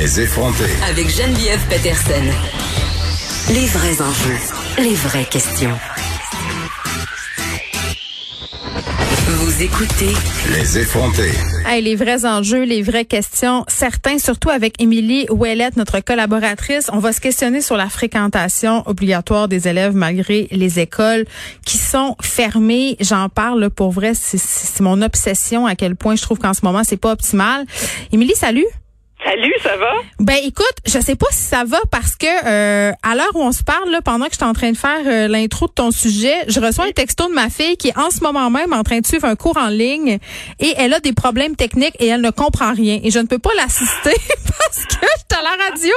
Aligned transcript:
Les 0.00 0.18
effronter. 0.18 0.64
Avec 0.88 1.10
Geneviève 1.10 1.60
Peterson. 1.68 2.24
Les 3.50 3.66
vrais 3.66 4.00
enjeux, 4.00 4.38
les 4.78 4.94
vraies 4.94 5.26
questions. 5.26 5.76
Vous 9.26 9.62
écoutez 9.62 10.14
Les 10.56 10.78
effronter. 10.78 11.30
Hey, 11.66 11.82
les 11.82 11.96
vrais 11.96 12.24
enjeux, 12.24 12.62
les 12.62 12.80
vraies 12.80 13.04
questions. 13.04 13.66
Certains, 13.68 14.18
surtout 14.18 14.48
avec 14.48 14.80
Émilie 14.80 15.26
Ouellette, 15.28 15.76
notre 15.76 16.00
collaboratrice, 16.00 16.88
on 16.94 16.98
va 16.98 17.12
se 17.12 17.20
questionner 17.20 17.60
sur 17.60 17.76
la 17.76 17.90
fréquentation 17.90 18.82
obligatoire 18.88 19.48
des 19.48 19.68
élèves 19.68 19.94
malgré 19.94 20.48
les 20.50 20.80
écoles 20.80 21.26
qui 21.66 21.76
sont 21.76 22.16
fermées. 22.22 22.96
J'en 23.00 23.28
parle 23.28 23.68
pour 23.68 23.90
vrai, 23.90 24.12
c'est 24.14 24.80
mon 24.80 25.02
obsession 25.02 25.66
à 25.66 25.74
quel 25.74 25.94
point 25.94 26.16
je 26.16 26.22
trouve 26.22 26.38
qu'en 26.38 26.54
ce 26.54 26.64
moment 26.64 26.84
c'est 26.84 26.96
pas 26.96 27.12
optimal. 27.12 27.66
Émilie, 28.12 28.34
salut. 28.34 28.64
Salut, 29.24 29.54
ça 29.62 29.76
va? 29.76 29.92
Ben 30.18 30.38
écoute, 30.44 30.74
je 30.86 30.98
sais 30.98 31.14
pas 31.14 31.26
si 31.30 31.42
ça 31.42 31.64
va 31.64 31.78
parce 31.90 32.16
que 32.16 32.26
euh, 32.26 32.92
à 33.02 33.14
l'heure 33.14 33.30
où 33.34 33.42
on 33.42 33.52
se 33.52 33.62
parle, 33.62 33.90
là, 33.90 34.00
pendant 34.00 34.26
que 34.26 34.32
je 34.32 34.36
suis 34.36 34.46
en 34.46 34.54
train 34.54 34.72
de 34.72 34.76
faire 34.76 35.00
euh, 35.06 35.28
l'intro 35.28 35.66
de 35.66 35.72
ton 35.72 35.90
sujet, 35.90 36.34
je 36.48 36.58
reçois 36.58 36.86
un 36.86 36.92
texto 36.92 37.28
de 37.28 37.34
ma 37.34 37.50
fille 37.50 37.76
qui 37.76 37.88
est 37.88 37.98
en 37.98 38.10
ce 38.10 38.22
moment 38.22 38.48
même 38.48 38.72
en 38.72 38.82
train 38.82 39.00
de 39.00 39.06
suivre 39.06 39.26
un 39.26 39.36
cours 39.36 39.58
en 39.58 39.68
ligne 39.68 40.18
et 40.58 40.74
elle 40.78 40.94
a 40.94 41.00
des 41.00 41.12
problèmes 41.12 41.54
techniques 41.54 41.94
et 42.00 42.06
elle 42.06 42.22
ne 42.22 42.30
comprend 42.30 42.72
rien 42.72 42.98
et 43.02 43.10
je 43.10 43.18
ne 43.18 43.26
peux 43.26 43.38
pas 43.38 43.50
l'assister 43.56 44.14
parce 44.46 44.86
que 44.86 44.94
je 44.94 45.36
suis 45.36 45.38
à 45.38 45.42
la 45.42 45.64
radio. 45.64 45.94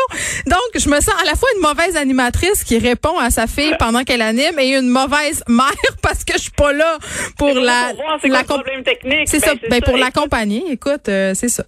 Donc 0.47 0.59
je 0.75 0.89
me 0.89 0.99
sens 0.99 1.15
à 1.21 1.25
la 1.25 1.35
fois 1.35 1.47
une 1.55 1.61
mauvaise 1.61 1.95
animatrice 1.95 2.63
qui 2.63 2.77
répond 2.77 3.17
à 3.19 3.29
sa 3.29 3.47
fille 3.47 3.73
pendant 3.79 4.03
qu'elle 4.03 4.21
anime 4.21 4.59
et 4.59 4.75
une 4.75 4.89
mauvaise 4.89 5.43
mère 5.47 5.71
parce 6.01 6.25
que 6.25 6.33
je 6.33 6.43
suis 6.43 6.51
pas 6.51 6.73
là 6.73 6.97
pour 7.37 7.53
la 7.53 7.93
C'est 8.21 8.27
la 8.27 8.43
problème 8.43 8.83
technique. 8.83 9.27
C'est 9.29 9.39
ça, 9.39 9.53
ben 9.69 9.81
pour 9.81 9.95
l'accompagner. 9.97 10.63
Écoute, 10.69 11.07
euh, 11.07 11.33
c'est 11.35 11.49
ça. 11.49 11.63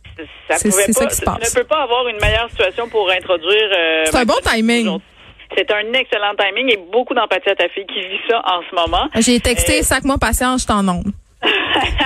C'est 0.57 0.72
ça 0.72 1.05
qui 1.05 1.16
se 1.16 1.22
passe 1.22 1.44
ne 1.49 1.61
peut 1.61 1.67
pas 1.67 1.83
avoir 1.83 2.07
une 2.07 2.19
meilleure 2.19 2.49
situation 2.49 2.88
pour 2.89 3.09
introduire. 3.09 3.69
Euh, 3.77 4.03
c'est 4.05 4.17
un 4.17 4.25
bon 4.25 4.39
timing. 4.43 4.99
C'est 5.55 5.71
un 5.71 5.93
excellent 5.93 6.33
timing 6.38 6.71
et 6.71 6.79
beaucoup 6.91 7.13
d'empathie 7.13 7.49
à 7.49 7.55
ta 7.55 7.69
fille 7.69 7.85
qui 7.85 8.01
vit 8.01 8.19
ça 8.29 8.41
en 8.45 8.61
ce 8.69 8.75
moment. 8.75 9.07
J'ai 9.15 9.39
texté, 9.39 9.79
euh... 9.79 9.83
sac 9.83 10.03
moi 10.03 10.17
patience, 10.19 10.63
je 10.63 10.67
t'en 10.67 10.83
nombre. 10.83 11.11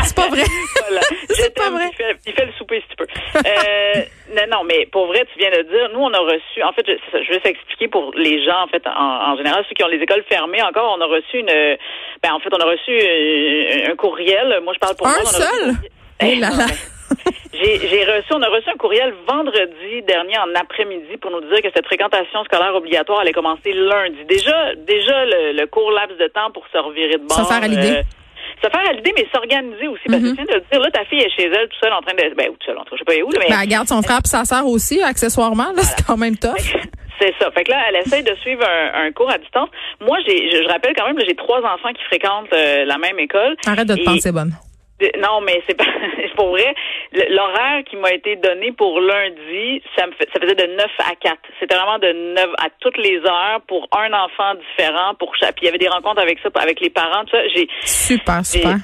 c'est 0.04 0.16
pas 0.16 0.28
vrai. 0.28 0.44
voilà. 0.88 1.02
c'est 1.30 1.56
pas 1.56 1.70
vrai. 1.70 1.90
Il 2.26 2.34
fait, 2.34 2.45
le 2.45 2.52
souper 2.58 2.82
si 2.82 2.90
tu 2.90 2.95
peux. 2.98 3.08
Euh, 3.38 4.02
non, 4.36 4.58
non, 4.58 4.64
mais 4.66 4.86
pour 4.92 5.08
vrai, 5.08 5.26
tu 5.32 5.40
viens 5.40 5.52
de 5.52 5.64
dire, 5.64 5.90
nous, 5.94 6.02
on 6.02 6.14
a 6.14 6.20
reçu, 6.20 6.62
en 6.62 6.73
fait, 6.73 6.86
je, 6.86 7.23
je 7.23 7.30
vais 7.32 7.40
s'expliquer 7.40 7.88
pour 7.88 8.12
les 8.16 8.44
gens, 8.44 8.64
en 8.64 8.67
fait, 8.67 8.84
en, 8.86 9.38
général, 9.38 9.64
ceux 9.70 9.76
qui 9.76 9.84
ont 9.84 9.88
les 9.88 10.02
écoles 10.02 10.23
fermées 10.28 10.62
encore, 10.62 10.98
on 10.98 11.02
a 11.02 11.06
reçu 11.06 11.40
une, 11.40 11.78
ben, 12.22 12.34
en 12.34 12.40
fait, 12.40 12.50
on 12.52 12.60
a 12.60 12.66
reçu 12.66 13.90
un, 13.90 13.95
courriel. 13.95 14.60
Moi, 14.64 14.73
je 14.73 14.80
parle 14.80 14.95
pour 14.95 15.08
un 15.08 15.23
seul? 15.26 15.76
Eh 16.22 16.36
là 16.36 16.50
là. 16.50 16.66
J'ai 17.54 18.06
reçu, 18.06 18.32
on 18.32 18.42
a 18.42 18.48
reçu 18.48 18.70
un 18.70 18.78
courriel 18.78 19.14
vendredi 19.28 20.02
dernier 20.08 20.38
en 20.38 20.56
après-midi 20.56 21.18
pour 21.20 21.32
nous 21.32 21.42
dire 21.42 21.62
que 21.62 21.70
cette 21.76 21.86
fréquentation 21.86 22.44
scolaire 22.46 22.74
obligatoire 22.76 23.20
allait 23.20 23.34
commencer 23.34 23.74
lundi. 23.74 24.24
Déjà, 24.28 24.76
déjà 24.76 25.26
le, 25.26 25.66
court 25.66 25.92
laps 25.92 26.17
de 26.17 26.28
temps 26.28 26.52
pour 26.54 26.66
se 26.72 26.78
revirer 26.78 27.17
de 27.17 27.28
bord. 27.28 27.38
Ça 27.38 27.45
faire 27.45 27.64
à 27.64 27.67
l'idée. 27.67 27.98
Euh, 27.98 28.04
se 28.64 28.70
faire 28.70 28.89
à 28.89 28.94
l'idée, 28.94 29.14
mais 29.16 29.28
s'organiser 29.33 29.88
aussi. 29.88 30.04
Parce 30.08 30.22
que 30.22 30.28
mm-hmm. 30.28 30.38
tu 30.38 30.45
viens 30.45 30.56
de 30.56 30.64
dire, 30.72 30.80
là, 30.80 30.92
ta 30.92 31.06
fille 31.06 31.20
est 31.20 31.36
chez 31.36 31.48
elle, 31.48 31.67
tout 31.67 31.78
seule, 31.82 31.94
en 31.94 32.02
train 32.02 32.14
de. 32.14 32.36
Ben, 32.36 32.48
tout 32.48 32.66
seule, 32.66 32.78
je 32.92 32.98
sais 32.98 33.04
pas 33.04 33.14
où, 33.23 33.30
mais. 33.33 33.48
Ben, 33.50 33.60
elle 33.62 33.70
garde 33.70 33.88
son 33.88 34.02
frère 34.02 34.20
puis 34.23 34.30
sa 34.30 34.45
sœur 34.45 34.66
aussi, 34.66 35.02
accessoirement, 35.02 35.72
là, 35.76 35.82
c'est 35.83 36.06
quand 36.06 36.17
même 36.17 36.38
tough. 36.38 36.56
C'est 37.22 37.33
ça. 37.38 37.52
Fait 37.52 37.66
que 37.66 37.72
là, 37.72 37.83
elle 37.89 37.98
essaye 37.98 38.23
de 38.23 38.33
suivre 38.36 38.64
un, 38.66 39.12
cours 39.12 39.30
à 39.30 39.38
distance. 39.38 39.70
Moi, 40.00 40.17
j'ai, 40.26 40.50
je, 40.50 40.67
rappelle 40.70 40.94
quand 40.95 41.06
même, 41.06 41.20
j'ai 41.28 41.36
trois 41.36 41.60
enfants 41.60 41.92
qui 41.94 42.04
fréquentent 42.06 42.54
euh, 42.54 42.86
la 42.86 42.98
même 42.98 43.20
école. 43.20 43.58
Arrête 43.67 43.88
de 43.88 43.95
te 43.95 44.06
penser 44.06 44.32
bonne. 44.32 44.54
Non, 45.20 45.42
mais 45.42 45.61
c'est 45.67 45.76
pas 45.76 45.86
pour 46.36 46.49
vrai. 46.49 46.73
L'horaire 47.11 47.83
qui 47.89 47.95
m'a 47.95 48.11
été 48.11 48.36
donné 48.36 48.71
pour 48.73 48.99
lundi, 48.99 49.82
ça 49.95 50.08
me 50.08 50.11
ça 50.11 50.39
faisait 50.39 50.55
de 50.55 50.76
9 50.76 50.86
à 50.99 51.15
4. 51.15 51.37
C'était 51.60 51.76
vraiment 51.76 51.99
de 51.99 52.11
9 52.36 52.45
à 52.58 52.70
toutes 52.80 52.98
les 52.98 53.17
heures 53.20 53.61
pour 53.67 53.88
un 53.92 54.11
enfant 54.14 54.55
différent 54.55 55.15
pour 55.15 55.36
chaque. 55.36 55.55
Puis 55.55 55.64
il 55.64 55.65
y 55.65 55.70
avait 55.70 55.77
des 55.77 55.88
rencontres 55.88 56.21
avec 56.21 56.39
ça 56.39 56.49
avec 56.55 56.80
les 56.82 56.89
parents, 56.89 57.23
tout 57.26 57.32
ça. 57.32 57.48
J'ai 57.55 57.67
super 57.82 58.45
super 58.45 58.76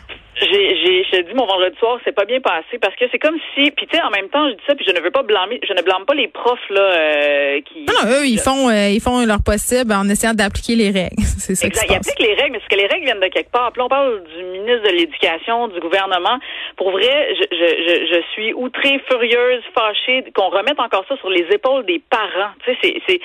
j'ai, 0.42 0.76
j'ai, 0.84 1.04
je 1.04 1.12
te 1.12 1.22
dis, 1.22 1.34
mon 1.34 1.46
vendredi 1.46 1.78
soir, 1.80 1.98
c'est 2.04 2.12
pas 2.12 2.26
bien 2.26 2.42
passé 2.42 2.78
parce 2.82 2.96
que 2.96 3.06
c'est 3.12 3.20
comme 3.20 3.38
si, 3.54 3.72
puis 3.72 3.88
tu 3.88 3.96
sais, 3.96 4.04
en 4.04 4.10
même 4.10 4.28
temps, 4.30 4.50
je 4.50 4.56
dis 4.56 4.64
ça, 4.68 4.76
puis 4.76 4.86
je 4.86 4.92
ne 4.92 5.00
veux 5.00 5.12
pas 5.12 5.24
blâmer, 5.24 5.60
je 5.66 5.74
ne 5.74 5.82
blâme 5.82 6.06
pas 6.06 6.14
les 6.14 6.28
profs 6.28 6.70
là 6.70 6.82
euh, 6.82 7.62
qui. 7.62 7.86
Non, 7.86 7.94
non, 8.04 8.12
eux, 8.12 8.28
ils 8.28 8.40
font, 8.40 8.70
euh, 8.70 8.90
ils 8.90 9.00
font 9.00 9.26
leur 9.26 9.42
possible 9.44 9.94
en 9.94 10.08
essayant 10.10 10.34
d'appliquer 10.34 10.76
les 10.76 10.92
règles. 10.92 11.24
C'est 11.40 11.56
ça 11.56 11.68
exact. 11.68 11.88
Ils 11.90 11.96
appliquent 11.96 12.20
les 12.20 12.34
règles, 12.34 12.54
mais 12.54 12.60
c'est 12.64 12.76
que 12.76 12.82
les 12.82 12.88
règles 12.88 13.06
viennent 13.06 13.20
de 13.20 13.28
quelque 13.28 13.52
part. 13.52 13.72
Puis 13.72 13.82
on 13.82 13.88
parle 13.88 14.24
du 14.24 14.44
ministre 14.44 14.84
de 14.90 14.98
l'Éducation, 14.98 15.68
du 15.68 15.80
gouvernement. 15.80 16.40
Pour 16.76 16.92
vrai, 16.92 17.36
je, 17.36 17.46
je, 17.52 17.68
je, 17.86 18.16
je 18.16 18.22
suis 18.34 18.54
outrée, 18.54 19.00
furieuse, 19.08 19.62
fâchée 19.74 20.24
qu'on 20.34 20.50
remette 20.50 20.80
encore 20.80 21.06
ça 21.08 21.16
sur 21.18 21.30
les 21.30 21.46
épaules 21.52 21.86
des 21.86 22.02
parents. 22.10 22.52
Tu 22.66 22.72
sais, 22.72 22.78
c'est, 22.82 23.02
c'est, 23.08 23.20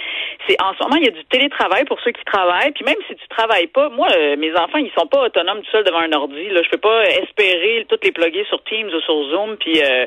c'est 0.49 0.63
en 0.63 0.75
ce 0.75 0.83
moment, 0.85 0.97
il 0.97 1.05
y 1.05 1.09
a 1.09 1.13
du 1.13 1.25
télétravail 1.25 1.85
pour 1.85 1.99
ceux 2.01 2.13
qui 2.13 2.25
travaillent. 2.25 2.73
Puis 2.73 2.85
même 2.85 3.01
si 3.09 3.17
tu 3.17 3.29
travailles 3.29 3.69
pas, 3.69 3.89
moi, 3.89 4.09
euh, 4.15 4.37
mes 4.37 4.53
enfants, 4.55 4.79
ils 4.79 4.93
sont 4.97 5.07
pas 5.07 5.25
autonomes 5.25 5.63
tout 5.63 5.71
seuls 5.73 5.85
devant 5.85 6.01
un 6.01 6.13
ordi. 6.13 6.51
Là, 6.51 6.63
je 6.63 6.69
peux 6.69 6.79
pas 6.79 7.00
espérer 7.03 7.87
toutes 7.89 8.05
les 8.05 8.13
plugger 8.13 8.45
sur 8.49 8.63
Teams 8.65 8.89
ou 8.89 9.01
sur 9.01 9.31
Zoom 9.31 9.57
puis 9.57 9.81
euh, 9.83 10.07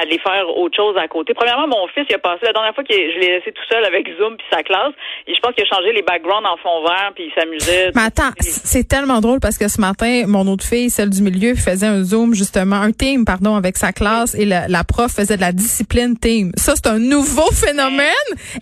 aller 0.00 0.18
faire 0.18 0.48
autre 0.56 0.76
chose 0.76 0.96
à 0.96 1.08
côté. 1.08 1.34
Premièrement, 1.34 1.68
mon 1.68 1.86
fils, 1.88 2.04
il 2.08 2.14
a 2.14 2.18
passé 2.18 2.40
la 2.42 2.52
dernière 2.52 2.74
fois 2.74 2.84
que 2.84 2.94
je 2.94 3.18
l'ai 3.18 3.38
laissé 3.38 3.52
tout 3.52 3.62
seul 3.70 3.84
avec 3.84 4.06
Zoom 4.18 4.36
puis 4.36 4.46
sa 4.50 4.62
classe, 4.62 4.92
et 5.26 5.34
je 5.34 5.40
pense 5.40 5.54
qu'il 5.54 5.64
a 5.64 5.66
changé 5.66 5.92
les 5.92 6.02
backgrounds 6.02 6.46
en 6.46 6.56
fond 6.56 6.82
vert 6.82 7.12
puis 7.14 7.24
il 7.26 7.32
s'amusait. 7.40 7.90
Mais 7.94 8.02
attends, 8.02 8.32
c'est 8.40 8.86
tellement 8.86 9.20
drôle 9.20 9.40
parce 9.40 9.58
que 9.58 9.68
ce 9.68 9.80
matin, 9.80 10.24
mon 10.26 10.46
autre 10.46 10.64
fille, 10.64 10.90
celle 10.90 11.10
du 11.10 11.22
milieu, 11.22 11.54
faisait 11.54 11.86
un 11.86 12.02
Zoom 12.02 12.34
justement, 12.34 12.76
un 12.76 12.92
team 12.92 13.24
pardon 13.24 13.56
avec 13.56 13.76
sa 13.76 13.92
classe 13.92 14.34
et 14.34 14.44
la, 14.44 14.84
prof 14.84 15.12
faisait 15.12 15.36
de 15.36 15.40
la 15.40 15.52
discipline 15.52 16.18
team. 16.18 16.52
Ça 16.56 16.74
c'est 16.76 16.88
un 16.88 16.98
nouveau 16.98 17.50
phénomène. 17.52 18.10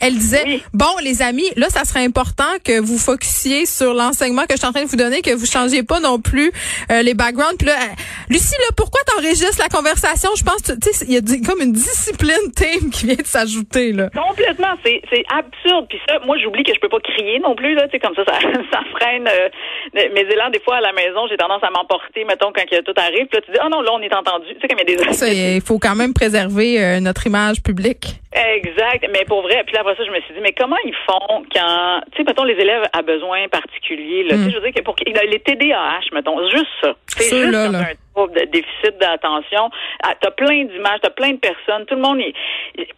Elle 0.01 0.15
disait 0.15 0.61
bon 0.73 0.91
les 1.03 1.23
amis, 1.23 1.49
là 1.57 1.69
ça 1.71 1.85
serait 1.85 2.05
important 2.05 2.53
que 2.65 2.81
vous 2.81 2.99
focussiez 2.99 3.67
sur 3.67 3.95
l'enseignement 3.95 4.43
que 4.43 4.55
je 4.55 4.59
suis 4.59 4.67
en 4.67 4.73
train 4.73 4.85
de 4.85 4.89
vous 4.89 4.97
donner, 4.97 5.23
que 5.23 5.35
vous 5.35 5.47
changiez 5.47 5.83
pas 5.83 6.01
non 6.01 6.21
plus 6.21 6.53
euh, 6.91 7.03
les 7.03 7.15
backgrounds. 7.15 7.57
Puis 7.59 7.69
là, 7.71 7.95
Lucie, 8.29 8.55
là, 8.59 8.75
pourquoi 8.77 9.01
t'enregistres 9.07 9.61
la 9.61 9.69
conversation? 9.69 10.31
Je 10.37 10.45
pense, 10.45 10.63
tu 10.63 10.75
sais, 10.93 11.07
il 11.07 11.15
y 11.15 11.19
a 11.19 11.23
comme 11.47 11.61
une 11.61 11.73
discipline 11.73 12.53
thème 12.55 12.91
qui 12.91 13.07
vient 13.07 13.17
de 13.17 13.27
s'ajouter, 13.27 13.93
là. 13.93 14.11
Complètement. 14.11 14.75
C'est, 14.85 15.03
c'est 15.11 15.25
absurde. 15.31 15.87
Puis 15.89 15.99
ça, 16.09 16.19
moi, 16.27 16.37
j'oublie 16.39 16.63
que 16.63 16.75
je 16.75 16.81
peux 16.81 16.89
pas 16.89 17.01
crier 17.01 17.39
non 17.41 17.55
plus, 17.55 17.75
là. 17.75 17.87
Tu 17.89 17.93
sais, 17.93 17.99
comme 17.99 18.15
ça, 18.15 18.25
ça, 18.25 18.39
ça 18.73 18.81
freine 18.99 19.29
euh, 19.29 19.49
mes 19.95 20.23
élans. 20.23 20.51
Des 20.51 20.61
fois, 20.61 20.77
à 20.77 20.81
la 20.81 20.93
maison, 20.93 21.27
j'ai 21.29 21.37
tendance 21.37 21.63
à 21.63 21.71
m'emporter, 21.71 22.25
mettons, 22.25 22.53
quand 22.53 22.65
tout 22.85 22.95
arrive. 22.97 23.27
Puis 23.27 23.39
là, 23.39 23.41
tu 23.45 23.53
dis, 23.53 23.59
oh 23.65 23.69
non, 23.69 23.83
là, 23.83 23.91
on 23.93 24.01
est 24.01 24.15
entendu. 24.15 24.47
Tu 24.55 24.61
sais, 24.61 24.69
comme 24.69 24.79
il 24.79 24.91
y 24.91 24.95
a 24.95 25.05
des... 25.05 25.13
Ça, 25.13 25.29
il 25.29 25.61
faut 25.61 25.79
quand 25.79 25.97
même 25.97 26.15
préserver 26.15 26.83
euh, 26.83 27.01
notre 27.01 27.27
image 27.27 27.63
publique. 27.63 28.21
Exact. 28.33 29.07
Mais 29.13 29.25
pour 29.27 29.43
vrai, 29.43 29.63
puis 29.65 29.75
là, 29.75 29.81
après 29.81 29.97
ça, 29.97 30.05
je 30.05 30.11
me 30.11 30.21
suis 30.21 30.35
dit, 30.35 30.41
mais 30.41 30.53
comment 30.53 30.77
ils 30.85 30.95
font 31.07 31.43
quand, 31.53 32.01
tu 32.13 32.19
sais, 32.19 32.25
mettons, 32.25 32.45
les 32.45 32.55
élèves 32.55 32.85
à 32.93 33.03
besoin 33.03 33.49
particuliers, 33.49 34.23
là? 34.23 34.37
Tu 34.37 34.43
sais, 34.43 34.47
mm. 34.47 34.51
je 34.51 34.57
veux 34.57 34.63
dire 34.63 34.75
que 34.75 34.83
pour 34.83 34.95
les 35.05 35.41
TDAH, 35.41 36.13
mettons, 36.13 36.49
juste 36.49 36.71
ça. 36.81 36.95
C'est 37.07 37.25
juste 37.25 37.53
là, 37.53 37.69
là 37.69 37.87
de 38.29 38.45
déficit 38.51 38.99
d'attention. 39.01 39.71
Ah, 40.03 40.15
t'as 40.21 40.31
plein 40.31 40.65
d'images, 40.65 41.01
t'as 41.03 41.11
plein 41.11 41.33
de 41.33 41.39
personnes. 41.39 41.85
Tout 41.87 41.95
le 41.95 42.03
monde 42.03 42.19
est. 42.21 42.35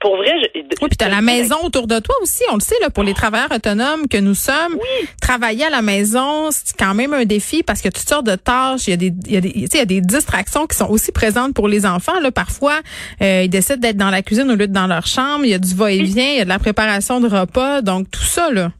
Pour 0.00 0.16
vrai. 0.16 0.32
Je, 0.42 0.60
oui, 0.60 0.88
puis 0.88 0.96
t'as 0.96 1.08
la 1.08 1.20
maison 1.20 1.56
autour 1.64 1.86
de 1.86 1.98
toi 1.98 2.14
aussi. 2.22 2.44
On 2.50 2.54
le 2.54 2.60
sait 2.60 2.78
là 2.80 2.90
pour 2.90 3.04
les 3.04 3.14
travailleurs 3.14 3.52
autonomes 3.52 4.08
que 4.08 4.18
nous 4.18 4.34
sommes. 4.34 4.78
Travailler 5.20 5.66
à 5.66 5.70
la 5.70 5.82
maison, 5.82 6.50
c'est 6.50 6.76
quand 6.76 6.94
même 6.94 7.12
un 7.12 7.24
défi 7.24 7.62
parce 7.62 7.80
que 7.80 7.88
toutes 7.88 8.08
sortes 8.08 8.26
de 8.26 8.36
tâches. 8.36 8.86
Il 8.86 8.90
y 8.90 8.94
a 8.94 8.96
des, 8.96 9.12
il 9.26 9.32
y 9.32 9.36
a 9.36 9.40
des, 9.40 9.50
il 9.50 9.76
y 9.76 9.80
a 9.80 9.84
des 9.84 10.00
distractions 10.00 10.66
qui 10.66 10.76
sont 10.76 10.88
aussi 10.88 11.12
présentes 11.12 11.54
pour 11.54 11.68
les 11.68 11.86
enfants. 11.86 12.18
Là, 12.20 12.30
parfois, 12.30 12.80
euh, 13.22 13.42
ils 13.44 13.50
décident 13.50 13.78
d'être 13.78 13.96
dans 13.96 14.10
la 14.10 14.22
cuisine 14.22 14.50
au 14.50 14.56
lieu 14.56 14.66
de 14.66 14.72
dans 14.72 14.86
leur 14.86 15.06
chambre. 15.06 15.44
Il 15.44 15.50
y 15.50 15.54
a 15.54 15.58
du 15.58 15.74
va-et-vient, 15.74 16.30
il 16.32 16.38
y 16.38 16.40
a 16.40 16.44
de 16.44 16.48
la 16.48 16.58
préparation 16.58 17.20
de 17.20 17.28
repas. 17.28 17.82
Donc 17.82 18.10
tout 18.10 18.20
ça 18.20 18.50
là. 18.50 18.70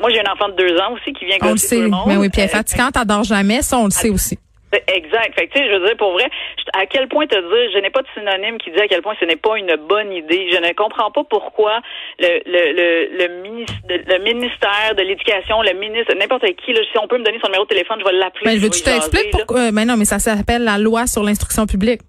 Moi, 0.00 0.10
j'ai 0.10 0.20
un 0.20 0.32
enfant 0.32 0.48
de 0.48 0.56
deux 0.56 0.76
ans 0.78 0.94
aussi 0.94 1.12
qui 1.12 1.26
vient 1.26 1.36
on 1.42 1.52
le 1.52 1.56
sait. 1.56 1.88
Mais 2.06 2.16
oui, 2.16 2.28
puis 2.28 2.40
elle 2.40 2.48
est 2.48 2.52
fatigante, 2.52 2.96
elle 3.00 3.06
dort 3.06 3.22
jamais. 3.22 3.62
Ça, 3.62 3.78
on 3.78 3.84
le 3.84 3.90
sait 3.90 4.10
aussi. 4.10 4.36
Exact. 4.72 5.34
Fait 5.34 5.46
que, 5.46 5.52
tu 5.52 5.58
sais, 5.58 5.68
je 5.68 5.76
veux 5.76 5.86
dire, 5.86 5.96
pour 5.96 6.12
vrai, 6.12 6.28
à 6.72 6.86
quel 6.86 7.08
point 7.08 7.26
te 7.26 7.36
dire, 7.36 7.70
je 7.74 7.78
n'ai 7.78 7.90
pas 7.90 8.02
de 8.02 8.08
synonyme 8.14 8.58
qui 8.58 8.70
dit 8.70 8.80
à 8.80 8.88
quel 8.88 9.02
point 9.02 9.14
ce 9.20 9.24
n'est 9.24 9.36
pas 9.36 9.56
une 9.58 9.76
bonne 9.88 10.12
idée. 10.12 10.48
Je 10.50 10.58
ne 10.58 10.72
comprends 10.72 11.10
pas 11.10 11.24
pourquoi 11.28 11.80
le, 12.18 12.40
le, 12.46 12.72
le, 12.72 13.18
le, 13.18 13.42
ministre, 13.42 13.74
le 13.88 14.18
ministère 14.22 14.94
de 14.96 15.02
l'Éducation, 15.02 15.62
le 15.62 15.74
ministre, 15.78 16.14
n'importe 16.14 16.44
qui, 16.64 16.72
là, 16.72 16.80
si 16.90 16.98
on 16.98 17.06
peut 17.06 17.18
me 17.18 17.24
donner 17.24 17.38
son 17.40 17.48
numéro 17.48 17.64
de 17.64 17.68
téléphone, 17.68 17.98
je 18.00 18.04
vais 18.04 18.12
l'appeler. 18.12 18.46
Mais 18.46 18.56
veux-tu 18.56 18.82
t'expliques 18.82 19.30
pourquoi? 19.30 19.70
Mais 19.72 19.84
non, 19.84 19.96
mais 19.96 20.04
ça 20.04 20.18
s'appelle 20.18 20.64
la 20.64 20.78
loi 20.78 21.06
sur 21.06 21.22
l'instruction 21.22 21.66
publique. 21.66 22.00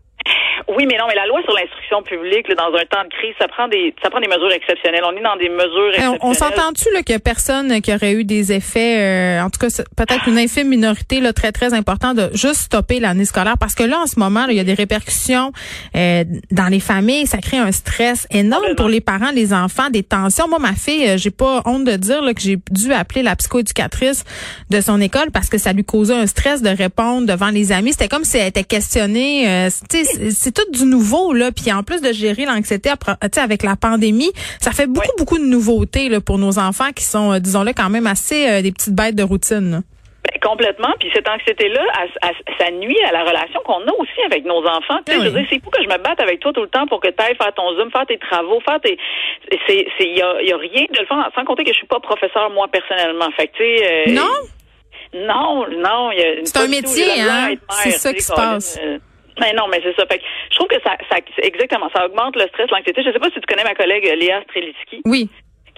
Oui, 0.75 0.85
mais 0.87 0.97
non, 0.97 1.05
mais 1.07 1.15
la 1.15 1.27
loi 1.27 1.41
sur 1.43 1.53
l'instruction 1.53 2.01
publique, 2.03 2.47
là, 2.49 2.55
dans 2.55 2.73
un 2.75 2.85
temps 2.85 3.03
de 3.03 3.09
crise, 3.09 3.33
ça 3.39 3.47
prend 3.47 3.67
des, 3.67 3.93
ça 4.01 4.09
prend 4.09 4.19
des 4.19 4.27
mesures 4.27 4.51
exceptionnelles. 4.51 5.03
On 5.05 5.15
est 5.15 5.21
dans 5.21 5.35
des 5.37 5.49
mesures 5.49 5.89
exceptionnelles. 5.89 6.19
on 6.21 6.29
on 6.29 6.33
s'entend-tu 6.33 6.89
qu'il 7.03 7.13
y 7.13 7.15
a 7.15 7.19
personne 7.19 7.81
qui 7.81 7.93
aurait 7.93 8.13
eu 8.13 8.23
des 8.23 8.51
effets, 8.53 8.97
euh, 8.99 9.41
en 9.43 9.49
tout 9.49 9.59
cas 9.59 9.67
peut-être 9.95 10.27
une 10.27 10.37
infime 10.37 10.67
minorité 10.67 11.19
là, 11.21 11.31
très 11.31 11.51
très 11.51 11.73
important 11.73 12.13
de 12.13 12.29
juste 12.33 12.61
stopper 12.61 12.99
l'année 12.99 13.25
scolaire? 13.25 13.57
Parce 13.59 13.75
que 13.75 13.83
là 13.83 13.99
en 13.99 14.07
ce 14.07 14.17
moment 14.19 14.45
là, 14.47 14.51
il 14.51 14.57
y 14.57 14.59
a 14.59 14.63
des 14.63 14.73
répercussions 14.73 15.51
euh, 15.95 16.23
dans 16.51 16.67
les 16.67 16.79
familles, 16.79 17.27
ça 17.27 17.37
crée 17.37 17.57
un 17.57 17.71
stress 17.71 18.27
énorme 18.31 18.75
pour 18.75 18.87
les 18.87 19.01
parents, 19.01 19.31
les 19.31 19.53
enfants, 19.53 19.89
des 19.91 20.03
tensions. 20.03 20.47
Moi 20.47 20.59
ma 20.59 20.73
fille, 20.73 21.07
euh, 21.07 21.17
j'ai 21.17 21.31
pas 21.31 21.61
honte 21.65 21.83
de 21.85 21.95
dire 21.95 22.21
là, 22.21 22.33
que 22.33 22.41
j'ai 22.41 22.57
dû 22.71 22.93
appeler 22.93 23.21
la 23.21 23.35
psychoéducatrice 23.35 24.23
de 24.69 24.81
son 24.81 24.99
école 25.01 25.29
parce 25.31 25.49
que 25.49 25.57
ça 25.57 25.71
lui 25.73 25.83
causait 25.83 26.15
un 26.15 26.27
stress 26.27 26.61
de 26.61 26.69
répondre 26.69 27.27
devant 27.27 27.49
les 27.49 27.71
amis. 27.71 27.91
C'était 27.91 28.07
comme 28.07 28.23
si 28.23 28.37
elle 28.37 28.47
était 28.47 28.63
questionnée. 28.63 29.47
euh, 29.47 29.69
c'est 29.89 30.03
c'est 30.31 30.51
tout 30.65 30.71
du 30.71 30.85
nouveau 30.85 31.33
là, 31.33 31.51
puis 31.51 31.71
en 31.71 31.83
plus 31.83 32.01
de 32.01 32.11
gérer 32.13 32.45
l'anxiété 32.45 32.89
sais, 33.33 33.41
avec 33.41 33.63
la 33.63 33.75
pandémie, 33.75 34.31
ça 34.59 34.71
fait 34.71 34.87
beaucoup 34.87 35.11
beaucoup 35.17 35.37
de 35.37 35.43
nouveautés 35.45 36.09
là, 36.09 36.21
pour 36.21 36.37
nos 36.37 36.59
enfants 36.59 36.91
qui 36.95 37.03
sont, 37.03 37.33
euh, 37.33 37.39
disons-le, 37.39 37.73
quand 37.73 37.89
même 37.89 38.07
assez 38.07 38.47
euh, 38.49 38.61
des 38.61 38.71
petites 38.71 38.93
bêtes 38.95 39.15
de 39.15 39.23
routine. 39.23 39.71
là. 39.71 39.79
Ben, 40.25 40.39
complètement. 40.41 40.93
Puis 41.01 41.09
cette 41.13 41.27
anxiété-là, 41.27 41.81
ça 42.57 42.71
nuit 42.71 42.97
à 43.09 43.11
la 43.11 43.23
relation 43.23 43.59
qu'on 43.65 43.81
a 43.81 43.91
aussi 43.99 44.21
avec 44.25 44.45
nos 44.45 44.59
enfants. 44.65 44.99
Tu 45.05 45.11
sais, 45.11 45.17
Ben 45.19 45.25
je 45.25 45.29
veux 45.29 45.39
dire, 45.39 45.47
c'est 45.51 45.61
fou 45.61 45.69
que 45.69 45.83
je 45.83 45.87
me 45.89 45.97
batte 46.01 46.21
avec 46.21 46.39
toi 46.39 46.53
tout 46.53 46.61
le 46.61 46.69
temps 46.69 46.87
pour 46.87 47.01
que 47.01 47.09
tu 47.09 47.15
ailles 47.21 47.35
faire 47.35 47.53
ton 47.53 47.75
Zoom, 47.75 47.91
faire 47.91 48.05
tes 48.05 48.17
travaux, 48.17 48.61
faire 48.61 48.79
tes. 48.81 48.97
C'est, 49.67 49.85
c'est, 49.97 50.07
y 50.07 50.21
a, 50.21 50.41
y 50.41 50.53
a 50.53 50.57
rien 50.57 50.85
de 50.93 50.97
le 50.99 51.05
faire, 51.05 51.29
sans 51.35 51.43
compter 51.43 51.65
que 51.65 51.71
je 51.73 51.77
suis 51.77 51.87
pas 51.87 51.99
professeur 51.99 52.49
moi 52.51 52.67
personnellement. 52.71 53.29
Fait 53.35 53.47
que, 53.47 53.57
tu 53.57 53.63
sais. 53.63 54.09
euh, 54.09 54.13
Non? 54.13 55.27
Non, 55.27 55.65
non. 55.69 56.11
y 56.11 56.21
a- 56.21 56.45
C'est 56.45 56.57
un 56.57 56.67
métier, 56.67 57.05
hein? 57.21 57.53
C'est 57.69 57.91
ça 57.91 58.13
qui 58.13 58.21
se 58.21 58.33
passe. 58.33 58.79
euh, 58.81 58.97
Mais 59.39 59.53
non, 59.53 59.63
mais 59.71 59.79
c'est 59.83 59.95
ça. 59.95 60.05
Fait 60.05 60.17
que 60.19 60.23
je 60.51 60.55
trouve 60.55 60.67
que 60.67 60.81
ça, 60.83 60.91
ça 61.09 61.17
exactement, 61.41 61.89
ça 61.95 62.05
augmente 62.05 62.35
le 62.35 62.47
stress, 62.47 62.69
l'anxiété. 62.71 63.01
Je 63.03 63.11
sais 63.11 63.19
pas 63.19 63.29
si 63.33 63.39
tu 63.39 63.45
connais 63.47 63.63
ma 63.63 63.75
collègue 63.75 64.03
Léa 64.17 64.41
Strelitzky, 64.49 65.01
Oui. 65.05 65.29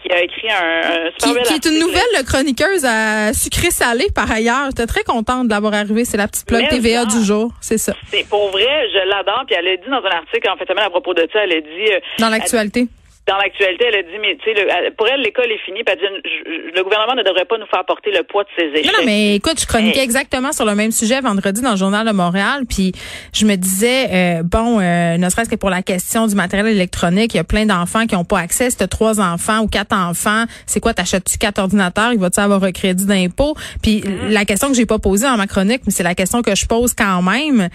qui 0.01 0.11
a 0.11 0.21
écrit 0.21 0.49
un, 0.49 0.79
un 0.79 1.11
super 1.11 1.27
Qui, 1.29 1.33
bel 1.33 1.43
qui 1.43 1.53
est 1.53 1.65
une 1.65 1.79
nouvelle 1.79 2.25
chroniqueuse 2.27 2.85
à 2.85 3.33
sucré-salé 3.33 4.07
par 4.13 4.29
ailleurs. 4.31 4.65
J'étais 4.67 4.85
très 4.87 5.03
contente 5.03 5.47
de 5.47 5.51
l'avoir 5.53 5.73
arrivé. 5.73 6.05
C'est 6.05 6.17
la 6.17 6.27
petite 6.27 6.47
plug 6.47 6.61
Mais 6.63 6.67
TVA 6.69 7.05
du 7.05 7.23
jour. 7.23 7.51
C'est 7.61 7.77
ça. 7.77 7.93
C'est 8.11 8.27
pour 8.27 8.49
vrai, 8.51 8.89
je 8.93 9.07
l'adore. 9.09 9.43
Puis 9.47 9.55
elle 9.57 9.67
a 9.67 9.77
dit 9.77 9.89
dans 9.89 10.03
un 10.03 10.17
article, 10.17 10.49
en 10.49 10.57
fait, 10.57 10.69
à 10.69 10.89
propos 10.89 11.13
de 11.13 11.27
ça, 11.31 11.43
elle 11.43 11.53
a 11.53 11.61
dit 11.61 11.91
euh, 11.93 11.99
Dans 12.19 12.29
l'actualité. 12.29 12.87
Dans 13.27 13.37
l'actualité, 13.37 13.85
elle 13.87 13.95
a 13.95 14.03
dit, 14.03 14.19
mais 14.21 14.37
tu 14.43 14.53
sais, 14.53 14.91
pour 14.97 15.07
elle, 15.07 15.21
l'école 15.21 15.51
est 15.51 15.57
finie. 15.65 15.83
Puis 15.83 15.95
elle 15.95 15.99
dit, 16.21 16.29
je- 16.29 16.75
le 16.77 16.83
gouvernement 16.83 17.15
ne 17.15 17.23
devrait 17.23 17.45
pas 17.45 17.57
nous 17.57 17.65
faire 17.65 17.83
porter 17.85 18.11
le 18.11 18.21
poids 18.23 18.43
de 18.43 18.49
ses 18.55 18.67
échecs. 18.79 18.85
Non, 18.85 18.99
non, 18.99 19.05
mais 19.05 19.35
écoute, 19.35 19.59
je 19.59 19.65
chroniquais 19.65 19.97
Hey. 19.99 20.03
exactement 20.03 20.51
sur 20.51 20.63
le 20.65 20.75
même 20.75 20.91
sujet 20.91 21.19
vendredi 21.21 21.61
dans 21.61 21.71
le 21.71 21.77
journal 21.77 22.05
de 22.05 22.11
Montréal, 22.11 22.63
puis 22.69 22.91
je 23.33 23.45
me 23.47 23.55
disais, 23.55 24.09
euh, 24.11 24.43
bon, 24.43 24.79
euh, 24.79 25.17
ne 25.17 25.27
serait-ce 25.29 25.49
que 25.49 25.55
pour 25.55 25.71
la 25.71 25.81
question 25.81 26.27
du 26.27 26.35
matériel 26.35 26.67
électronique, 26.67 27.33
il 27.33 27.37
y 27.37 27.39
a 27.39 27.43
plein 27.43 27.65
d'enfants 27.65 28.05
qui 28.05 28.13
n'ont 28.13 28.25
pas 28.25 28.39
accès. 28.39 28.69
Si 28.69 28.77
tu 28.77 28.87
trois 28.87 29.19
enfants 29.19 29.61
ou 29.61 29.67
quatre 29.67 29.93
enfants, 29.95 30.43
c'est 30.67 30.79
quoi, 30.79 30.93
t'achètes-tu 30.93 31.37
quatre 31.39 31.57
ordinateurs? 31.59 32.13
Il 32.13 32.19
va-tu 32.19 32.39
avoir 32.39 32.63
un 32.63 32.71
crédit 32.71 33.05
d'impôt? 33.07 33.55
Puis 33.81 34.01
Mm-hmm. 34.01 34.29
la 34.33 34.45
question 34.45 34.67
que 34.69 34.75
j'ai 34.75 34.85
pas 34.85 34.99
posée 34.99 35.25
dans 35.25 35.37
ma 35.37 35.47
chronique, 35.47 35.81
mais 35.87 35.91
c'est 35.91 36.03
la 36.03 36.13
question 36.15 36.41
que 36.43 36.53
je 36.55 36.65
pose 36.67 36.93
quand 36.93 37.21
même, 37.23 37.69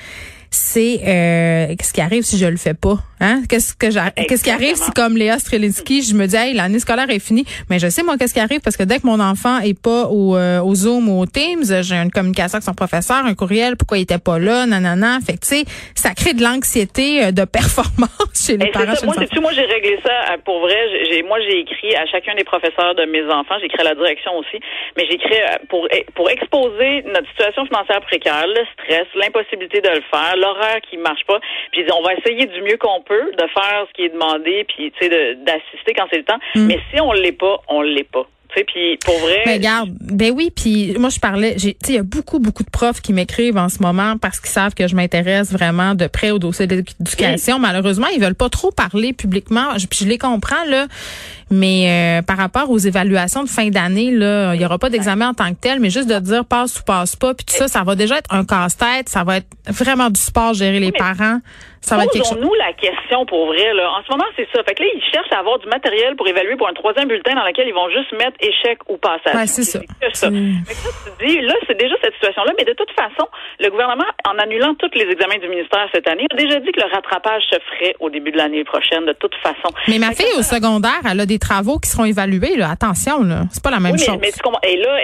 c'est 0.50 1.00
euh, 1.06 1.74
qu'est-ce 1.76 1.92
qui 1.92 2.00
arrive 2.00 2.22
si 2.22 2.36
je 2.36 2.46
le 2.46 2.56
fais 2.56 2.74
pas 2.74 2.96
hein? 3.20 3.42
Qu'est-ce 3.48 3.74
que 3.76 3.90
j'arrive 3.90 4.12
qu'est-ce 4.28 4.42
qui 4.42 4.50
arrive 4.50 4.74
si 4.74 4.90
comme 4.90 5.16
Léa 5.16 5.38
Strelitzky 5.38 6.02
je 6.02 6.14
me 6.14 6.26
dis 6.26 6.36
hey 6.36 6.54
l'année 6.54 6.80
scolaire 6.80 7.08
est 7.08 7.24
finie 7.24 7.44
mais 7.68 7.78
je 7.78 7.88
sais 7.88 8.02
moi 8.02 8.16
qu'est-ce 8.18 8.34
qui 8.34 8.40
arrive 8.40 8.60
parce 8.60 8.76
que 8.76 8.82
dès 8.82 8.98
que 8.98 9.06
mon 9.06 9.20
enfant 9.20 9.60
est 9.60 9.80
pas 9.80 10.06
au, 10.06 10.36
euh, 10.36 10.60
au 10.60 10.74
Zoom 10.74 11.08
ou 11.08 11.20
au 11.20 11.26
Teams 11.26 11.82
j'ai 11.82 11.94
une 11.94 12.10
communication 12.10 12.56
avec 12.56 12.64
son 12.64 12.74
professeur 12.74 13.24
un 13.24 13.34
courriel 13.34 13.76
pourquoi 13.76 13.98
il 13.98 14.02
était 14.02 14.18
pas 14.18 14.38
là 14.38 14.66
nanana 14.66 15.18
fait 15.24 15.34
que 15.34 15.46
tu 15.46 15.48
sais 15.48 15.64
ça 15.94 16.14
crée 16.14 16.34
de 16.34 16.42
l'anxiété 16.42 17.24
euh, 17.24 17.30
de 17.30 17.44
performance 17.44 18.10
chez 18.46 18.56
les 18.56 18.70
parents 18.70 18.94
ça. 18.94 19.06
Moi, 19.06 19.14
moi, 19.40 19.52
j'ai 19.52 19.64
réglé 19.64 19.98
ça 20.04 20.32
euh, 20.32 20.36
pour 20.44 20.60
vrai. 20.60 20.76
J'ai, 21.10 21.22
moi, 21.22 21.38
j'ai 21.40 21.60
écrit 21.60 21.94
à 21.96 22.06
chacun 22.06 22.34
des 22.34 22.44
professeurs 22.44 22.94
de 22.94 23.04
mes 23.04 23.24
enfants. 23.24 23.56
J'ai 23.60 23.66
écrit 23.66 23.80
à 23.80 23.84
la 23.84 23.94
direction 23.94 24.36
aussi. 24.36 24.60
Mais 24.96 25.06
j'ai 25.06 25.14
écrit 25.14 25.36
pour, 25.68 25.86
pour 26.14 26.30
exposer 26.30 27.02
notre 27.06 27.28
situation 27.28 27.64
financière 27.66 28.00
précaire, 28.02 28.46
le 28.46 28.62
stress, 28.74 29.06
l'impossibilité 29.14 29.80
de 29.80 29.88
le 29.88 30.02
faire, 30.10 30.36
l'horaire 30.40 30.80
qui 30.88 30.96
marche 30.96 31.24
pas. 31.26 31.40
Puis 31.72 31.84
on 31.92 32.02
va 32.02 32.14
essayer 32.14 32.46
du 32.46 32.62
mieux 32.62 32.76
qu'on 32.76 33.02
peut 33.02 33.32
de 33.32 33.46
faire 33.48 33.86
ce 33.88 33.92
qui 33.94 34.02
est 34.04 34.10
demandé, 34.10 34.64
puis, 34.64 34.92
tu 34.92 35.06
sais, 35.06 35.34
d'assister 35.36 35.94
quand 35.94 36.06
c'est 36.10 36.18
le 36.18 36.24
temps. 36.24 36.38
Mm. 36.54 36.66
Mais 36.66 36.78
si 36.92 37.00
on 37.00 37.12
l'est 37.12 37.38
pas, 37.38 37.60
on 37.68 37.82
l'est 37.82 38.10
pas. 38.10 38.26
Puis 38.54 38.98
pour 39.04 39.18
vrai. 39.18 39.42
Mais 39.46 39.54
regarde, 39.54 39.90
ben 40.00 40.32
oui, 40.34 40.52
puis 40.54 40.94
moi 40.98 41.08
je 41.10 41.18
parlais, 41.18 41.54
j'ai, 41.56 41.74
tu 41.74 41.86
sais, 41.86 41.92
il 41.92 41.96
y 41.96 41.98
a 41.98 42.02
beaucoup 42.02 42.38
beaucoup 42.38 42.62
de 42.62 42.70
profs 42.70 43.00
qui 43.00 43.12
m'écrivent 43.12 43.56
en 43.56 43.68
ce 43.68 43.82
moment 43.82 44.16
parce 44.18 44.40
qu'ils 44.40 44.50
savent 44.50 44.74
que 44.74 44.88
je 44.88 44.94
m'intéresse 44.94 45.52
vraiment 45.52 45.94
de 45.94 46.06
près 46.06 46.30
au 46.30 46.38
dossier 46.38 46.66
de 46.66 46.76
l'éducation. 46.76 47.58
Malheureusement, 47.58 48.06
ils 48.14 48.20
veulent 48.20 48.34
pas 48.34 48.48
trop 48.48 48.70
parler 48.70 49.12
publiquement. 49.12 49.78
Je, 49.78 49.86
puis 49.86 50.00
je 50.02 50.06
les 50.06 50.18
comprends 50.18 50.64
là, 50.68 50.86
mais 51.50 52.20
euh, 52.20 52.22
par 52.22 52.36
rapport 52.36 52.70
aux 52.70 52.78
évaluations 52.78 53.44
de 53.44 53.48
fin 53.48 53.68
d'année 53.68 54.10
là, 54.10 54.54
il 54.54 54.60
y 54.60 54.64
aura 54.64 54.78
pas 54.78 54.90
d'examen 54.90 55.30
en 55.30 55.34
tant 55.34 55.50
que 55.50 55.60
tel, 55.60 55.80
mais 55.80 55.90
juste 55.90 56.08
de 56.08 56.18
dire 56.18 56.44
passe 56.44 56.78
ou 56.80 56.82
passe 56.82 57.16
pas, 57.16 57.34
puis 57.34 57.44
tout 57.44 57.54
ça, 57.54 57.68
ça 57.68 57.82
va 57.82 57.94
déjà 57.94 58.18
être 58.18 58.32
un 58.32 58.44
casse-tête, 58.44 59.08
ça 59.08 59.24
va 59.24 59.38
être 59.38 59.48
vraiment 59.68 60.10
du 60.10 60.20
sport 60.20 60.54
gérer 60.54 60.80
les 60.80 60.86
mais 60.86 60.98
parents, 60.98 61.40
ça 61.80 61.96
va 61.96 62.04
être 62.04 62.12
quelque 62.12 62.24
chose. 62.24 62.36
Posons-nous 62.36 62.54
la 62.54 62.72
question 62.74 63.26
pour 63.26 63.46
vrai. 63.46 63.72
Là. 63.74 63.90
En 63.90 64.02
ce 64.04 64.10
moment, 64.10 64.28
c'est 64.36 64.46
ça. 64.54 64.62
Fait 64.64 64.74
que 64.74 64.82
là, 64.82 64.88
ils 64.94 65.02
cherchent 65.12 65.32
à 65.32 65.38
avoir 65.38 65.58
du 65.58 65.66
matériel 65.68 66.14
pour 66.16 66.28
évaluer 66.28 66.56
pour 66.56 66.68
un 66.68 66.74
troisième 66.74 67.08
bulletin 67.08 67.34
dans 67.34 67.44
lequel 67.44 67.68
ils 67.68 67.74
vont 67.74 67.88
juste 67.90 68.12
mettre 68.12 68.36
échec 68.40 68.78
ou 68.88 68.96
passation. 68.98 69.38
Ouais, 69.38 69.46
c'est 69.46 69.62
ça. 69.64 69.80
que 69.80 70.16
ça. 70.16 70.28
C'est- 70.28 70.30
Fait 70.30 70.74
que 70.74 70.84
là, 70.86 70.92
tu 71.18 71.26
dis, 71.26 71.40
là, 71.40 71.54
c'est 71.66 71.78
déjà 71.78 71.94
cette 72.02 72.14
situation-là, 72.14 72.52
mais 72.58 72.64
de 72.64 72.72
toute 72.74 72.90
façon, 72.92 73.26
le 73.58 73.68
gouvernement, 73.70 74.04
en 74.28 74.38
annulant 74.38 74.74
tous 74.74 74.90
les 74.94 75.08
examens 75.10 75.38
du 75.38 75.48
ministère 75.48 75.88
cette 75.92 76.06
année, 76.08 76.26
a 76.30 76.36
déjà 76.36 76.60
dit 76.60 76.70
que 76.72 76.80
le 76.80 76.88
rattrapage 76.92 77.42
se 77.50 77.56
ferait 77.70 77.94
au 78.00 78.10
début 78.10 78.30
de 78.32 78.36
l'année 78.36 78.64
prochaine, 78.64 79.06
de 79.06 79.12
toute 79.14 79.34
façon. 79.36 79.72
Mais 79.88 79.98
ma 79.98 80.12
fille 80.12 80.32
au 80.38 80.42
secondaire, 80.42 81.00
elle 81.10 81.20
a 81.20 81.26
des 81.26 81.38
travaux 81.38 81.78
qui 81.78 81.88
seront 81.88 82.04
évalués 82.04 82.56
là. 82.56 82.70
Attention 82.70 83.22
là, 83.22 83.42
c'est 83.50 83.62
pas 83.64 83.70
la 83.70 83.80
même 83.80 83.92
oui, 83.92 83.98
chose. 83.98 84.18
mais, 84.20 84.30
mais. 84.30 84.70
Et 84.72 84.76
là, 84.76 84.98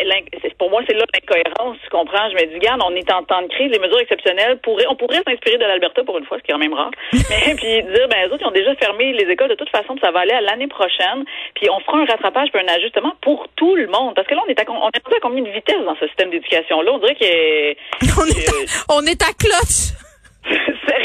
pour 0.58 0.70
moi, 0.70 0.82
c'est 0.87 0.94
là 0.94 1.05
l'incohérence, 1.14 1.76
tu 1.82 1.88
comprends? 1.90 2.28
Je 2.31 2.34
me 2.37 2.46
dis, 2.49 2.55
regarde, 2.55 2.81
on 2.84 2.94
est 2.94 3.11
en 3.12 3.23
temps 3.25 3.43
de 3.43 3.49
crise, 3.49 3.70
les 3.70 3.78
mesures 3.78 3.99
exceptionnelles 4.00 4.58
pourraient, 4.62 4.87
on 4.88 4.96
pourrait 4.96 5.23
s'inspirer 5.26 5.56
de 5.58 5.64
l'Alberta 5.64 6.02
pour 6.05 6.19
une 6.19 6.25
fois, 6.25 6.38
ce 6.38 6.43
qui 6.43 6.50
est 6.50 6.55
même 6.68 6.74
rare. 6.78 6.90
mais 7.12 7.54
puis 7.54 7.82
dire, 7.82 8.08
ben, 8.08 8.26
les 8.26 8.32
autres, 8.32 8.42
ils 8.42 8.46
ont 8.46 8.50
déjà 8.50 8.74
fermé 8.76 9.12
les 9.12 9.30
écoles 9.30 9.48
de 9.48 9.54
toute 9.54 9.70
façon, 9.70 9.94
puis 9.94 10.02
ça 10.02 10.10
va 10.10 10.20
aller 10.20 10.32
à 10.32 10.40
l'année 10.40 10.68
prochaine. 10.68 11.24
Puis 11.54 11.68
on 11.70 11.80
fera 11.80 11.98
un 11.98 12.04
rattrapage 12.04 12.48
puis 12.52 12.62
un 12.62 12.68
ajustement 12.68 13.14
pour 13.22 13.46
tout 13.56 13.74
le 13.76 13.86
monde. 13.86 14.14
Parce 14.14 14.26
que 14.26 14.34
là, 14.34 14.42
on 14.46 14.50
est 14.50 14.60
à, 14.60 14.64
on 14.68 14.90
est 14.90 14.96
à 14.96 15.20
combien 15.20 15.42
de 15.42 15.50
vitesse 15.50 15.84
dans 15.84 15.96
ce 15.96 16.06
système 16.08 16.30
d'éducation-là? 16.30 16.92
On 16.92 16.98
dirait 16.98 17.14
que, 17.14 17.72
on, 18.20 18.26
est 18.26 18.48
à, 18.48 18.94
on 18.94 19.02
est 19.06 19.22
à 19.22 19.32
cloche. 19.38 20.06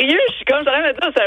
Sérieux, 0.02 0.20
je 0.30 0.34
suis 0.36 0.46
comme 0.46 0.64
ça. 0.66 0.72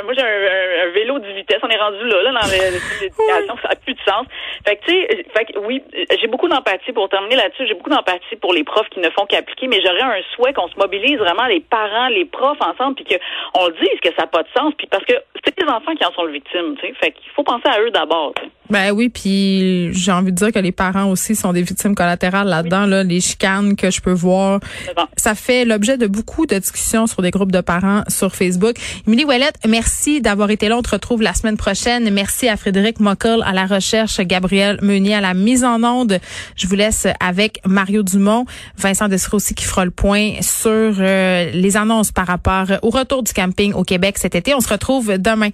Moi, 0.03 0.15
j'ai 0.15 0.23
un, 0.23 0.26
un- 0.26 0.88
un 0.88 0.91
vélo 0.91 1.19
de 1.21 1.29
vitesse. 1.29 1.59
On 1.62 1.69
est 1.69 1.76
rendu 1.81 2.05
là, 2.09 2.23
là 2.23 2.32
dans 2.32 2.49
d'éducation. 2.49 3.56
Ça 3.63 3.69
n'a 3.69 3.77
plus 3.77 3.94
de 3.94 4.01
sens. 4.01 4.27
Fait 4.67 4.77
que, 4.77 4.84
tu 4.84 4.93
sais, 4.93 5.25
fait 5.37 5.44
que, 5.44 5.58
oui, 5.60 5.82
j'ai 6.20 6.27
beaucoup 6.27 6.48
d'empathie 6.48 6.93
pour 6.93 7.08
terminer 7.08 7.37
là-dessus. 7.37 7.67
J'ai 7.69 7.75
beaucoup 7.75 7.91
d'empathie 7.91 8.37
pour 8.41 8.53
les 8.53 8.65
profs 8.65 8.89
qui 8.89 8.98
ne 9.01 9.10
font 9.10 9.27
qu'appliquer, 9.27 9.69
mais 9.69 9.81
j'aurais 9.81 10.03
un 10.03 10.22
souhait 10.34 10.53
qu'on 10.53 10.69
se 10.69 10.77
mobilise 10.77 11.19
vraiment 11.19 11.46
les 11.46 11.60
parents, 11.60 12.08
les 12.08 12.25
profs 12.25 12.60
ensemble, 12.60 12.96
puis 12.96 13.05
qu'on 13.05 13.67
le 13.69 13.75
dise 13.75 14.01
que 14.03 14.08
ça 14.17 14.22
n'a 14.22 14.27
pas 14.27 14.43
de 14.43 14.48
sens. 14.56 14.75
Puis 14.77 14.89
parce 14.89 15.05
que 15.05 15.15
c'est 15.44 15.58
les 15.60 15.69
enfants 15.69 15.94
qui 15.94 16.05
en 16.05 16.13
sont 16.13 16.25
le 16.25 16.32
victime, 16.32 16.77
tu 16.81 16.87
sais. 16.89 16.94
Fait 16.94 17.13
qu'il 17.13 17.31
faut 17.31 17.44
penser 17.44 17.69
à 17.69 17.81
eux 17.81 17.91
d'abord. 17.91 18.32
tu 18.34 18.43
sais. 18.43 18.48
Ben 18.71 18.93
oui, 18.93 19.11
puis 19.11 19.93
j'ai 19.93 20.11
envie 20.11 20.33
de 20.33 20.37
dire 20.37 20.51
que 20.51 20.59
les 20.59 20.73
parents 20.73 21.11
aussi 21.11 21.37
sont 21.37 21.53
des 21.53 21.63
victimes 21.63 21.94
collatérales 21.94 22.49
là-dedans, 22.49 22.87
là, 22.87 23.05
les 23.05 23.21
chicanes 23.21 23.77
que 23.77 23.91
je 23.91 24.01
peux 24.01 24.13
voir. 24.13 24.61
Bon. 24.97 25.05
Ça 25.17 25.35
fait 25.35 25.65
l'objet 25.65 25.99
de 25.99 26.06
beaucoup 26.06 26.47
de 26.47 26.59
discussions 26.59 27.06
sur 27.06 27.21
des 27.21 27.31
groupes 27.31 27.53
de 27.53 27.61
parents 27.61 28.03
sur 28.09 28.35
Facebook. 28.35 28.77
Émilie 29.06 29.25
Ouellette, 29.25 29.56
merci 29.69 30.23
d'avoir 30.23 30.51
été 30.51 30.69
là. 30.69 30.79
On 30.79 30.83
te 30.83 30.91
retrouve 30.91 31.21
la 31.21 31.35
semaine 31.35 31.59
prochaine. 31.59 32.11
Merci 32.11 32.49
à 32.49 32.56
Frédéric 32.56 33.01
Mockel 33.01 33.43
à 33.44 33.53
la 33.53 33.67
recherche, 33.67 34.19
Gabriel 34.21 34.79
Meunier 34.83 35.15
à 35.15 35.21
la 35.21 35.35
mise 35.35 35.63
en 35.63 35.83
onde. 35.85 36.19
Je 36.56 36.67
vous 36.67 36.75
laisse 36.75 37.06
avec 37.21 37.61
Mario 37.67 38.03
Dumont, 38.03 38.47
Vincent 38.79 39.09
Dessereau 39.09 39.37
aussi 39.37 39.55
qui 39.55 39.65
fera 39.65 39.85
le 39.85 39.91
point 39.91 40.41
sur 40.41 40.71
euh, 40.71 41.51
les 41.53 41.77
annonces 41.77 42.13
par 42.13 42.27
rapport 42.27 42.67
au 42.83 42.91
retour 42.91 43.23
du 43.23 43.33
camping 43.33 43.75
au 43.75 43.85
Québec 43.85 44.17
cet 44.17 44.35
été. 44.35 44.55
On 44.55 44.61
se 44.61 44.69
retrouve 44.69 45.19
demain. 45.19 45.51